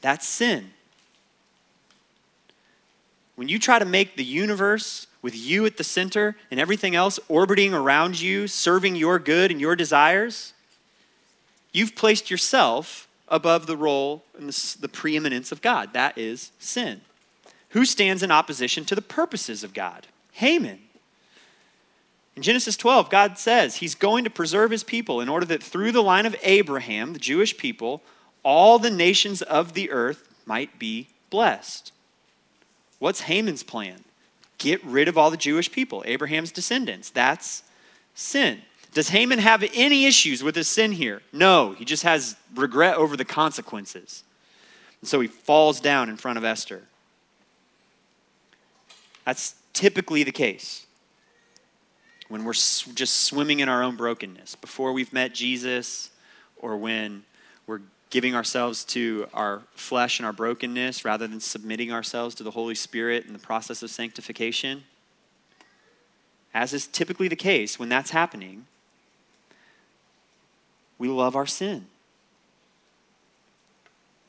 [0.00, 0.70] That's sin.
[3.36, 7.18] When you try to make the universe with you at the center and everything else
[7.28, 10.52] orbiting around you, serving your good and your desires,
[11.72, 15.92] you've placed yourself above the role and the, preeminence of God.
[15.94, 17.00] That is sin.
[17.70, 20.06] Who stands in opposition to the purposes of God?
[20.32, 20.78] Haman.
[22.36, 25.92] In Genesis 12, God says he's going to preserve his people in order that through
[25.92, 28.02] the line of Abraham, the Jewish people,
[28.42, 31.92] all the nations of the earth might be blessed.
[32.98, 34.04] What's Haman's plan?
[34.58, 37.10] Get rid of all the Jewish people, Abraham's descendants.
[37.10, 37.62] That's
[38.14, 38.62] sin.
[38.92, 41.22] Does Haman have any issues with his sin here?
[41.32, 44.22] No, he just has regret over the consequences.
[45.00, 46.82] And so he falls down in front of Esther.
[49.24, 50.83] That's typically the case
[52.34, 56.10] when we're just swimming in our own brokenness, before we've met Jesus,
[56.56, 57.22] or when
[57.68, 62.50] we're giving ourselves to our flesh and our brokenness rather than submitting ourselves to the
[62.50, 64.82] Holy Spirit in the process of sanctification.
[66.52, 68.66] As is typically the case when that's happening,
[70.98, 71.86] we love our sin.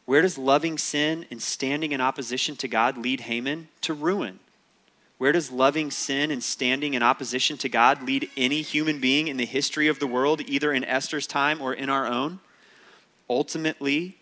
[0.06, 3.70] Where does loving sin and standing in opposition to God lead Haman?
[3.82, 4.41] To ruin.
[5.17, 9.38] Where does loving sin and standing in opposition to God lead any human being in
[9.38, 12.39] the history of the world, either in Esther's time or in our own?
[13.30, 14.17] ultimately,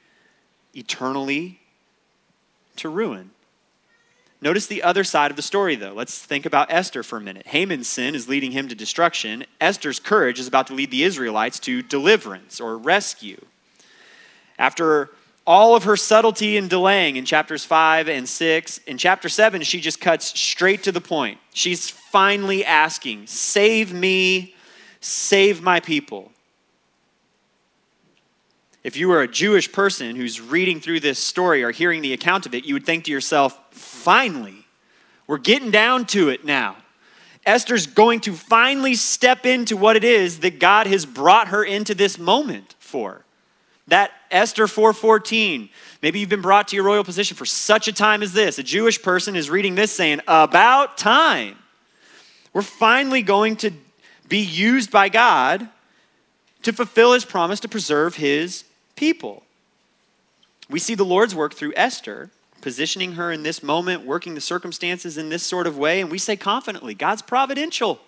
[0.74, 1.60] eternally,
[2.78, 3.32] to ruin.
[4.42, 5.94] Notice the other side of the story, though.
[5.94, 7.48] Let's think about Esther for a minute.
[7.48, 9.46] Haman's sin is leading him to destruction.
[9.62, 13.40] Esther's courage is about to lead the Israelites to deliverance or rescue.
[14.60, 15.12] After
[15.46, 19.82] all of her subtlety and delaying in chapters 5 and 6, in chapter 7, she
[19.82, 21.38] just cuts straight to the point.
[21.54, 24.56] She's finally asking, Save me,
[25.02, 26.32] save my people.
[28.84, 32.46] If you were a Jewish person who's reading through this story or hearing the account
[32.46, 34.66] of it, you would think to yourself, finally,
[35.26, 36.78] we're getting down to it now.
[37.46, 41.94] Esther's going to finally step into what it is that God has brought her into
[41.94, 43.26] this moment for.
[43.88, 45.70] That Esther 4:14.
[46.02, 48.58] Maybe you've been brought to your royal position for such a time as this.
[48.58, 51.58] A Jewish person is reading this saying, "About time.
[52.54, 53.72] We're finally going to
[54.30, 55.70] be used by God
[56.62, 58.64] to fulfill his promise to preserve his
[58.96, 59.44] people.
[60.70, 65.18] We see the Lord's work through Esther, positioning her in this moment, working the circumstances
[65.18, 68.00] in this sort of way, and we say confidently God's providential.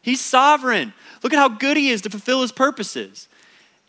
[0.00, 0.94] He's sovereign.
[1.24, 3.26] Look at how good he is to fulfill his purposes.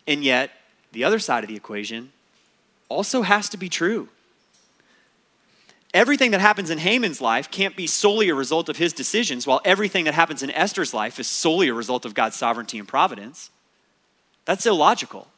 [0.06, 0.50] And yet,
[0.98, 2.10] the other side of the equation
[2.88, 4.08] also has to be true.
[5.94, 9.60] Everything that happens in Haman's life can't be solely a result of his decisions, while
[9.64, 13.50] everything that happens in Esther's life is solely a result of God's sovereignty and providence.
[14.44, 15.28] That's illogical.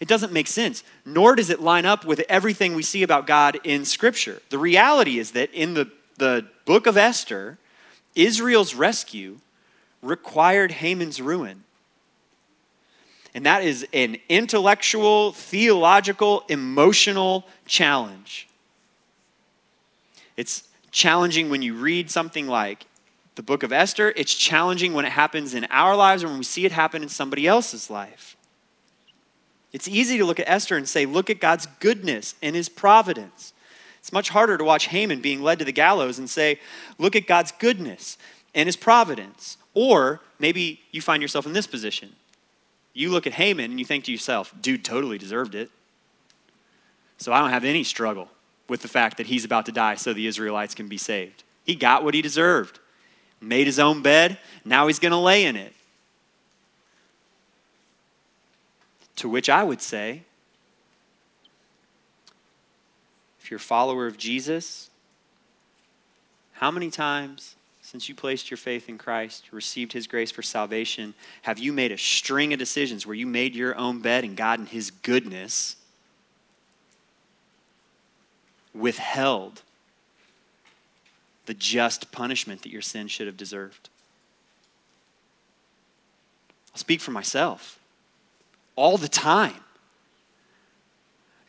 [0.00, 3.60] It doesn't make sense, nor does it line up with everything we see about God
[3.62, 4.40] in Scripture.
[4.48, 7.58] The reality is that in the, the book of Esther,
[8.14, 9.40] Israel's rescue
[10.00, 11.64] required Haman's ruin.
[13.34, 18.48] And that is an intellectual, theological, emotional challenge.
[20.36, 22.86] It's challenging when you read something like
[23.36, 24.12] the book of Esther.
[24.16, 27.08] It's challenging when it happens in our lives or when we see it happen in
[27.08, 28.36] somebody else's life.
[29.72, 33.52] It's easy to look at Esther and say, look at God's goodness and his providence.
[34.00, 36.58] It's much harder to watch Haman being led to the gallows and say,
[36.98, 38.18] look at God's goodness
[38.54, 39.58] and his providence.
[39.74, 42.16] Or maybe you find yourself in this position.
[42.92, 45.70] You look at Haman and you think to yourself, dude totally deserved it.
[47.18, 48.28] So I don't have any struggle
[48.68, 51.44] with the fact that he's about to die so the Israelites can be saved.
[51.64, 52.78] He got what he deserved,
[53.40, 55.74] made his own bed, now he's going to lay in it.
[59.16, 60.22] To which I would say,
[63.40, 64.88] if you're a follower of Jesus,
[66.54, 67.56] how many times
[67.90, 71.90] since you placed your faith in Christ, received his grace for salvation, have you made
[71.90, 75.74] a string of decisions where you made your own bed and God in his goodness
[78.72, 79.62] withheld
[81.46, 83.88] the just punishment that your sin should have deserved?
[86.72, 87.80] I'll speak for myself.
[88.76, 89.64] all the time.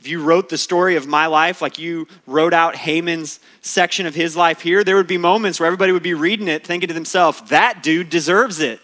[0.01, 4.15] If you wrote the story of my life, like you wrote out Haman's section of
[4.15, 6.93] his life here, there would be moments where everybody would be reading it thinking to
[6.95, 8.79] themselves, that dude deserves it.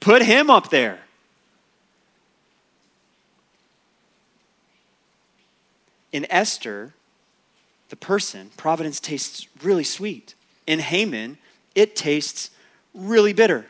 [0.00, 0.98] Put him up there.
[6.10, 6.92] In Esther,
[7.90, 10.34] the person, providence tastes really sweet.
[10.66, 11.38] In Haman,
[11.76, 12.50] it tastes
[12.92, 13.66] really bitter.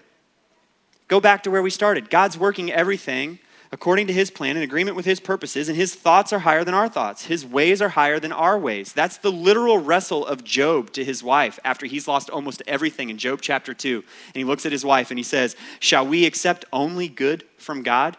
[1.06, 2.08] Go back to where we started.
[2.08, 3.40] God's working everything
[3.74, 6.74] according to his plan in agreement with his purposes, and his thoughts are higher than
[6.74, 7.24] our thoughts.
[7.24, 8.92] His ways are higher than our ways.
[8.92, 13.18] That's the literal wrestle of Job to his wife after he's lost almost everything in
[13.18, 13.96] Job chapter 2.
[13.96, 17.82] And he looks at his wife and he says, Shall we accept only good from
[17.82, 18.16] God?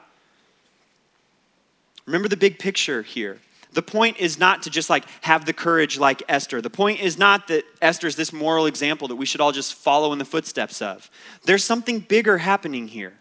[2.05, 3.39] Remember the big picture here.
[3.71, 6.59] The point is not to just like have the courage like Esther.
[6.59, 10.11] The point is not that Esther's this moral example that we should all just follow
[10.11, 11.09] in the footsteps of.
[11.45, 13.13] There's something bigger happening here.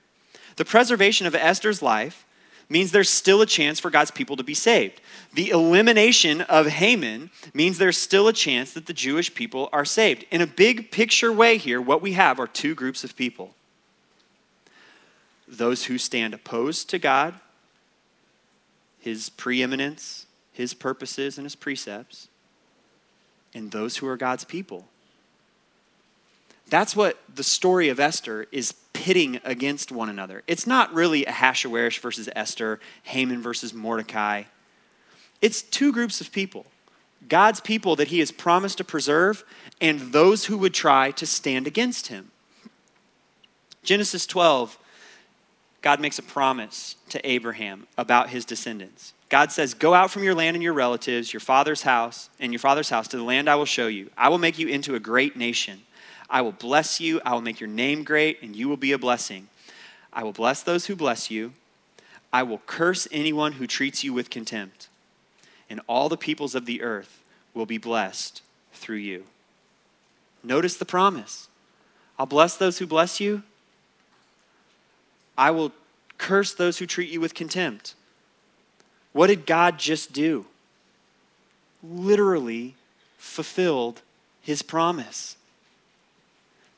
[0.56, 2.26] The preservation of Esther's life
[2.68, 5.00] means there's still a chance for God's people to be saved.
[5.34, 10.24] The elimination of Haman means there's still a chance that the Jewish people are saved.
[10.30, 13.54] In a big picture way here, what we have are two groups of people
[15.46, 17.34] those who stand opposed to God,
[18.98, 22.28] his preeminence, his purposes and his precepts,
[23.52, 24.88] and those who are God's people.
[26.68, 30.42] That's what the story of Esther is pitting against one another.
[30.46, 34.44] It's not really Ahasuerus versus Esther, Haman versus Mordecai.
[35.42, 36.66] It's two groups of people
[37.28, 39.44] God's people that he has promised to preserve,
[39.80, 42.30] and those who would try to stand against him.
[43.82, 44.78] Genesis 12,
[45.82, 49.12] God makes a promise to Abraham about his descendants.
[49.28, 52.58] God says, Go out from your land and your relatives, your father's house, and your
[52.58, 54.10] father's house to the land I will show you.
[54.16, 55.82] I will make you into a great nation.
[56.28, 57.20] I will bless you.
[57.24, 59.48] I will make your name great, and you will be a blessing.
[60.12, 61.52] I will bless those who bless you.
[62.32, 64.88] I will curse anyone who treats you with contempt.
[65.70, 67.22] And all the peoples of the earth
[67.54, 69.24] will be blessed through you.
[70.42, 71.48] Notice the promise
[72.18, 73.42] I'll bless those who bless you.
[75.36, 75.72] I will
[76.16, 77.94] curse those who treat you with contempt.
[79.12, 80.46] What did God just do?
[81.82, 82.74] Literally
[83.18, 84.02] fulfilled
[84.42, 85.36] his promise.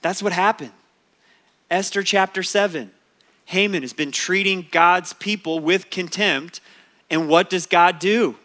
[0.07, 0.71] That's what happened.
[1.69, 2.93] Esther chapter 7.
[3.47, 6.61] Haman has been treating God's people with contempt.
[7.11, 8.37] And what does God do?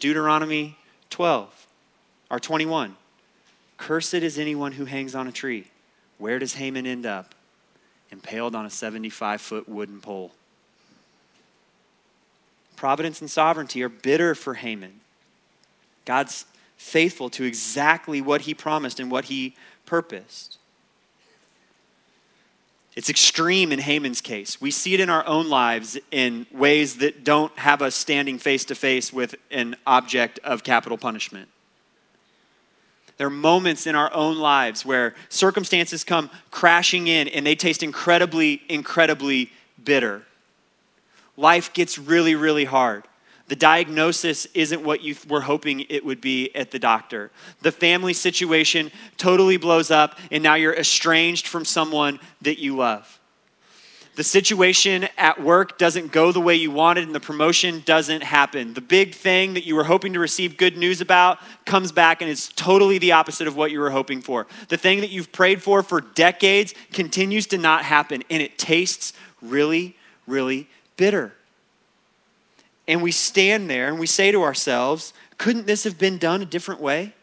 [0.00, 0.76] Deuteronomy
[1.10, 1.68] 12
[2.32, 2.96] or 21.
[3.76, 5.68] Cursed is anyone who hangs on a tree.
[6.18, 7.36] Where does Haman end up?
[8.10, 10.32] Impaled on a 75 foot wooden pole
[12.74, 14.98] providence and sovereignty are bitter for Haman.
[16.04, 16.44] God's
[16.76, 19.54] faithful to exactly what he promised and what he
[19.86, 20.58] purposed.
[22.96, 24.60] It's extreme in Haman's case.
[24.60, 28.64] We see it in our own lives in ways that don't have us standing face
[28.66, 31.48] to face with an object of capital punishment.
[33.16, 37.82] There are moments in our own lives where circumstances come crashing in and they taste
[37.82, 39.50] incredibly, incredibly
[39.82, 40.22] bitter
[41.36, 43.04] life gets really, really hard.
[43.48, 47.30] The diagnosis isn't what you were hoping it would be at the doctor.
[47.60, 53.20] The family situation totally blows up, and now you're estranged from someone that you love.
[54.16, 58.72] The situation at work doesn't go the way you wanted, and the promotion doesn't happen.
[58.72, 62.30] The big thing that you were hoping to receive good news about comes back, and
[62.30, 64.46] it's totally the opposite of what you were hoping for.
[64.68, 69.12] The thing that you've prayed for for decades continues to not happen, and it tastes
[69.42, 69.96] really,
[70.28, 71.34] really bitter.
[72.86, 76.46] And we stand there and we say to ourselves, couldn't this have been done a
[76.46, 77.14] different way?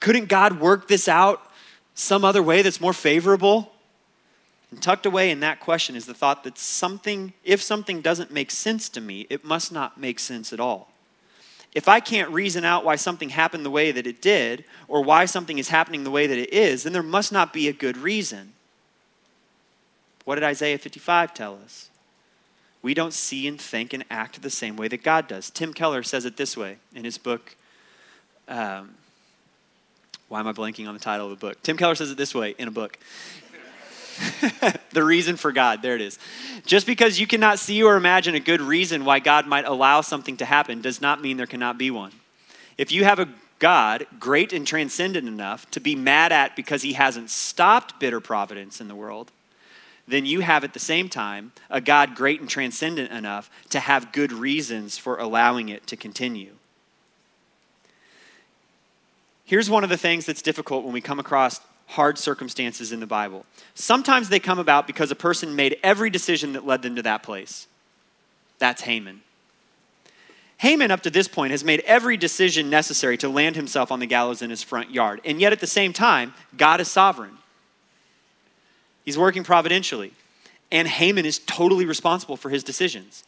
[0.00, 1.42] Couldn't God work this out
[1.94, 3.72] some other way that's more favorable?
[4.70, 8.50] And tucked away in that question is the thought that something, if something doesn't make
[8.50, 10.92] sense to me, it must not make sense at all.
[11.74, 15.24] If I can't reason out why something happened the way that it did, or why
[15.24, 17.96] something is happening the way that it is, then there must not be a good
[17.96, 18.52] reason.
[20.24, 21.90] What did Isaiah 55 tell us?
[22.82, 25.50] We don't see and think and act the same way that God does.
[25.50, 27.56] Tim Keller says it this way in his book.
[28.46, 28.94] Um,
[30.28, 31.62] why am I blanking on the title of the book?
[31.62, 32.98] Tim Keller says it this way in a book.
[34.92, 35.82] the reason for God.
[35.82, 36.18] There it is.
[36.66, 40.36] Just because you cannot see or imagine a good reason why God might allow something
[40.38, 42.12] to happen does not mean there cannot be one.
[42.76, 46.92] If you have a God great and transcendent enough to be mad at because he
[46.92, 49.32] hasn't stopped bitter providence in the world,
[50.08, 54.12] then you have at the same time a God great and transcendent enough to have
[54.12, 56.52] good reasons for allowing it to continue.
[59.44, 63.06] Here's one of the things that's difficult when we come across hard circumstances in the
[63.06, 63.46] Bible.
[63.74, 67.22] Sometimes they come about because a person made every decision that led them to that
[67.22, 67.66] place.
[68.58, 69.22] That's Haman.
[70.58, 74.06] Haman, up to this point, has made every decision necessary to land himself on the
[74.06, 75.20] gallows in his front yard.
[75.24, 77.37] And yet, at the same time, God is sovereign.
[79.08, 80.12] He's working providentially.
[80.70, 83.24] And Haman is totally responsible for his decisions.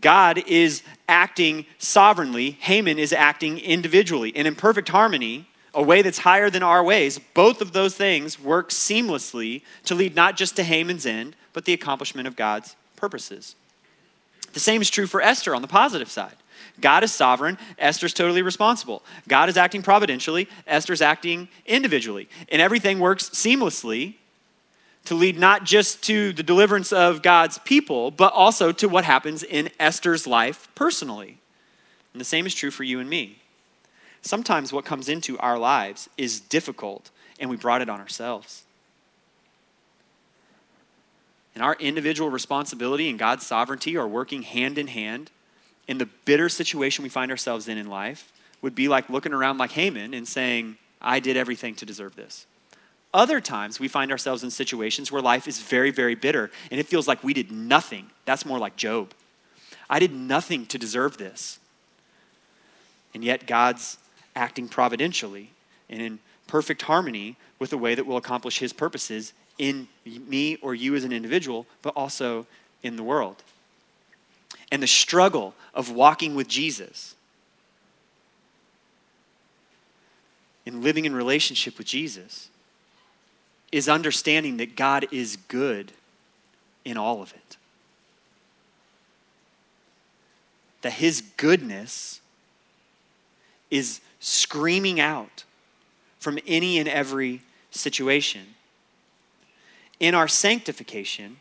[0.00, 4.32] God is acting sovereignly, Haman is acting individually.
[4.36, 8.38] And in perfect harmony, a way that's higher than our ways, both of those things
[8.38, 13.56] work seamlessly to lead not just to Haman's end, but the accomplishment of God's purposes.
[14.52, 16.36] The same is true for Esther on the positive side.
[16.80, 19.02] God is sovereign, Esther's totally responsible.
[19.28, 22.28] God is acting providentially, Esther's acting individually.
[22.50, 24.14] And everything works seamlessly
[25.06, 29.42] to lead not just to the deliverance of God's people, but also to what happens
[29.42, 31.38] in Esther's life personally.
[32.12, 33.38] And the same is true for you and me.
[34.22, 38.64] Sometimes what comes into our lives is difficult, and we brought it on ourselves.
[41.54, 45.30] And our individual responsibility and God's sovereignty are working hand in hand.
[45.88, 48.32] In the bitter situation we find ourselves in in life,
[48.62, 52.46] would be like looking around like Haman and saying, I did everything to deserve this.
[53.14, 56.86] Other times, we find ourselves in situations where life is very, very bitter and it
[56.86, 58.10] feels like we did nothing.
[58.24, 59.12] That's more like Job.
[59.88, 61.58] I did nothing to deserve this.
[63.14, 63.98] And yet, God's
[64.34, 65.50] acting providentially
[65.88, 70.74] and in perfect harmony with the way that will accomplish his purposes in me or
[70.74, 72.46] you as an individual, but also
[72.82, 73.42] in the world.
[74.70, 77.14] And the struggle of walking with Jesus
[80.64, 82.48] and living in relationship with Jesus
[83.70, 85.92] is understanding that God is good
[86.84, 87.56] in all of it.
[90.82, 92.20] That his goodness
[93.70, 95.44] is screaming out
[96.18, 98.54] from any and every situation
[99.98, 101.38] in our sanctification,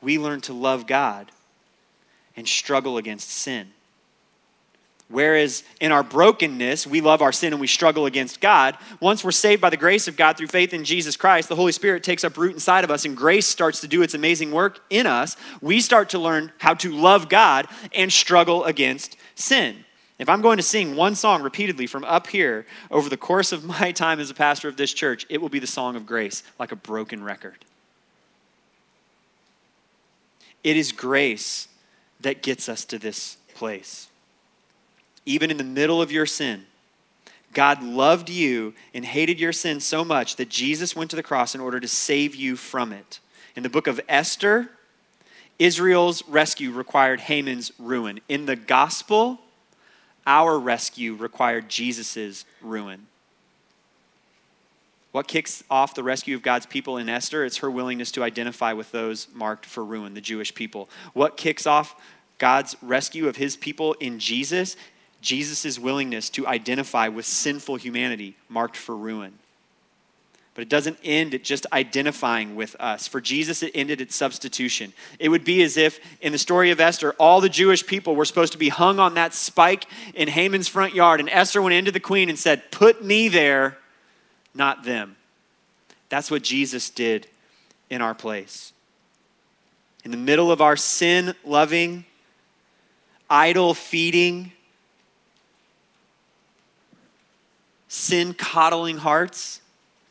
[0.00, 1.30] we learn to love God
[2.38, 3.66] and struggle against sin.
[5.08, 8.78] Whereas in our brokenness, we love our sin and we struggle against God.
[9.00, 11.72] Once we're saved by the grace of God through faith in Jesus Christ, the Holy
[11.72, 14.78] Spirit takes up root inside of us and grace starts to do its amazing work
[14.88, 15.36] in us.
[15.60, 19.84] We start to learn how to love God and struggle against sin.
[20.20, 23.64] If I'm going to sing one song repeatedly from up here over the course of
[23.80, 26.44] my time as a pastor of this church, it will be the song of grace,
[26.60, 27.64] like a broken record.
[30.62, 31.66] It is grace
[32.20, 34.08] that gets us to this place.
[35.26, 36.66] Even in the middle of your sin,
[37.52, 41.54] God loved you and hated your sin so much that Jesus went to the cross
[41.54, 43.20] in order to save you from it.
[43.56, 44.70] In the book of Esther,
[45.58, 48.20] Israel's rescue required Haman's ruin.
[48.28, 49.40] In the gospel,
[50.26, 53.06] our rescue required Jesus' ruin.
[55.18, 57.44] What kicks off the rescue of God's people in Esther?
[57.44, 60.88] It's her willingness to identify with those marked for ruin, the Jewish people.
[61.12, 62.00] What kicks off
[62.38, 64.76] God's rescue of his people in Jesus?
[65.20, 69.40] Jesus' willingness to identify with sinful humanity marked for ruin.
[70.54, 73.08] But it doesn't end at just identifying with us.
[73.08, 74.92] For Jesus, it ended at substitution.
[75.18, 78.24] It would be as if, in the story of Esther, all the Jewish people were
[78.24, 81.90] supposed to be hung on that spike in Haman's front yard, and Esther went into
[81.90, 83.78] the queen and said, Put me there,
[84.58, 85.16] not them.
[86.08, 87.26] That's what Jesus did
[87.88, 88.72] in our place.
[90.04, 92.04] In the middle of our sin loving,
[93.30, 94.52] idol feeding,
[97.88, 99.60] sin coddling hearts,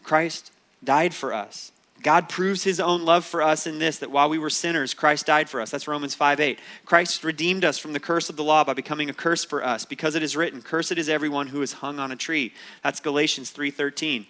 [0.04, 0.52] Christ
[0.84, 1.72] died for us.
[2.04, 5.26] God proves his own love for us in this that while we were sinners, Christ
[5.26, 5.72] died for us.
[5.72, 6.60] That's Romans 5 8.
[6.86, 9.84] Christ redeemed us from the curse of the law by becoming a curse for us
[9.84, 12.54] because it is written, Cursed is everyone who is hung on a tree.
[12.84, 14.28] That's Galatians 3 13.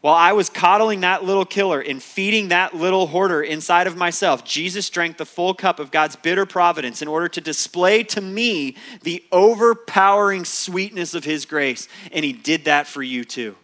[0.00, 4.44] While I was coddling that little killer and feeding that little hoarder inside of myself,
[4.44, 8.76] Jesus drank the full cup of God's bitter providence in order to display to me
[9.02, 11.88] the overpowering sweetness of his grace.
[12.12, 13.56] And he did that for you too.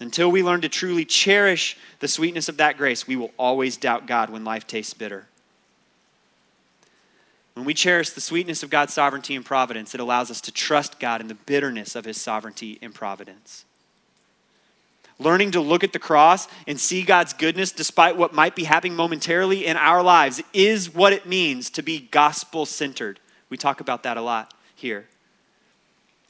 [0.00, 4.06] Until we learn to truly cherish the sweetness of that grace, we will always doubt
[4.06, 5.26] God when life tastes bitter.
[7.54, 10.98] When we cherish the sweetness of God's sovereignty and providence, it allows us to trust
[10.98, 13.64] God in the bitterness of his sovereignty and providence.
[15.18, 18.96] Learning to look at the cross and see God's goodness despite what might be happening
[18.96, 23.20] momentarily in our lives is what it means to be gospel centered.
[23.48, 25.06] We talk about that a lot here.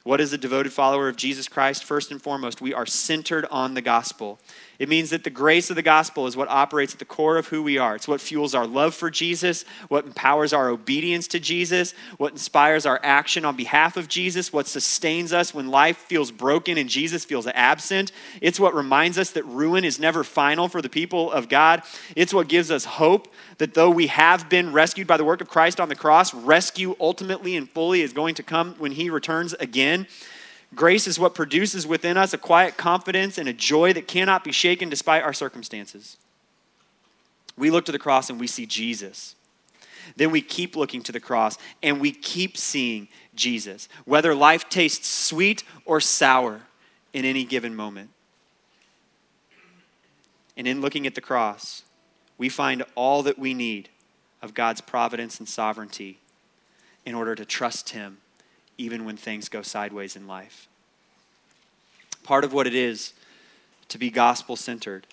[0.03, 1.83] What is a devoted follower of Jesus Christ?
[1.83, 4.39] First and foremost, we are centered on the gospel.
[4.79, 7.47] It means that the grace of the gospel is what operates at the core of
[7.47, 7.95] who we are.
[7.95, 12.85] It's what fuels our love for Jesus, what empowers our obedience to Jesus, what inspires
[12.85, 17.23] our action on behalf of Jesus, what sustains us when life feels broken and Jesus
[17.23, 18.11] feels absent.
[18.41, 21.83] It's what reminds us that ruin is never final for the people of God.
[22.15, 25.47] It's what gives us hope that though we have been rescued by the work of
[25.47, 29.53] Christ on the cross, rescue ultimately and fully is going to come when he returns
[29.53, 30.07] again.
[30.75, 34.51] Grace is what produces within us a quiet confidence and a joy that cannot be
[34.51, 36.17] shaken despite our circumstances.
[37.57, 39.35] We look to the cross and we see Jesus.
[40.17, 45.07] Then we keep looking to the cross and we keep seeing Jesus, whether life tastes
[45.07, 46.61] sweet or sour
[47.13, 48.09] in any given moment.
[50.57, 51.83] And in looking at the cross,
[52.37, 53.89] we find all that we need
[54.41, 56.19] of God's providence and sovereignty
[57.05, 58.17] in order to trust Him
[58.77, 60.67] even when things go sideways in life.
[62.23, 63.13] Part of what it is
[63.89, 65.05] to be gospel centered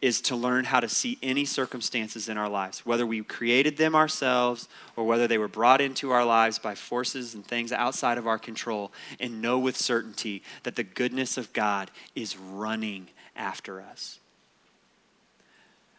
[0.00, 3.94] is to learn how to see any circumstances in our lives, whether we created them
[3.94, 8.26] ourselves or whether they were brought into our lives by forces and things outside of
[8.26, 8.90] our control,
[9.20, 14.18] and know with certainty that the goodness of God is running after us.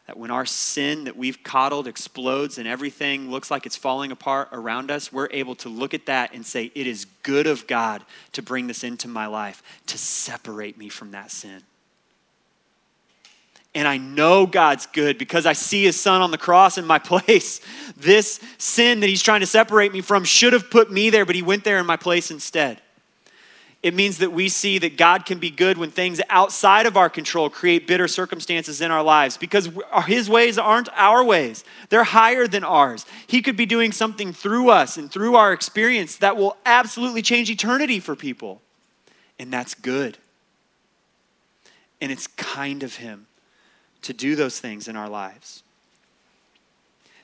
[0.08, 4.50] That when our sin that we've coddled explodes and everything looks like it's falling apart
[4.52, 8.04] around us, we're able to look at that and say, It is good of God
[8.34, 11.64] to bring this into my life, to separate me from that sin.
[13.76, 17.00] And I know God's good because I see his son on the cross in my
[17.00, 17.62] place.
[17.98, 21.36] This sin that he's trying to separate me from should have put me there, but
[21.36, 22.82] he went there in my place instead.
[23.84, 27.10] It means that we see that God can be good when things outside of our
[27.10, 29.70] control create bitter circumstances in our lives because
[30.06, 31.66] His ways aren't our ways.
[31.90, 33.06] They're higher than ours.
[33.28, 37.52] He could be doing something through us and through our experience that will absolutely change
[37.52, 38.62] eternity for people.
[39.38, 40.18] And that's good.
[42.00, 43.28] And it's kind of Him
[44.04, 45.62] to do those things in our lives,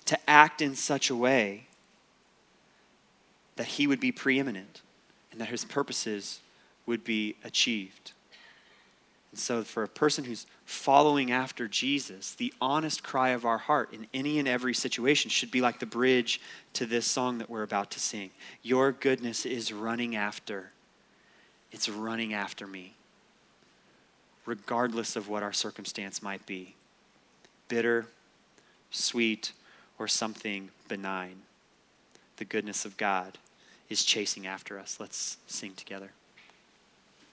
[0.06, 1.68] to act in such a way
[3.56, 4.82] that He would be preeminent
[5.32, 6.42] and that His purposes
[6.90, 8.14] would be achieved.
[9.32, 13.94] And so, for a person who's following after Jesus, the honest cry of our heart
[13.94, 16.42] in any and every situation should be like the bridge
[16.74, 18.32] to this song that we're about to sing.
[18.64, 20.72] Your goodness is running after,
[21.72, 22.96] it's running after me,
[24.48, 26.76] regardless of what our circumstance might be
[27.68, 28.08] bitter,
[28.90, 29.52] sweet,
[30.00, 31.36] or something benign.
[32.38, 33.38] The goodness of God
[33.90, 34.98] is chasing after us.
[35.00, 36.14] Let's sing together.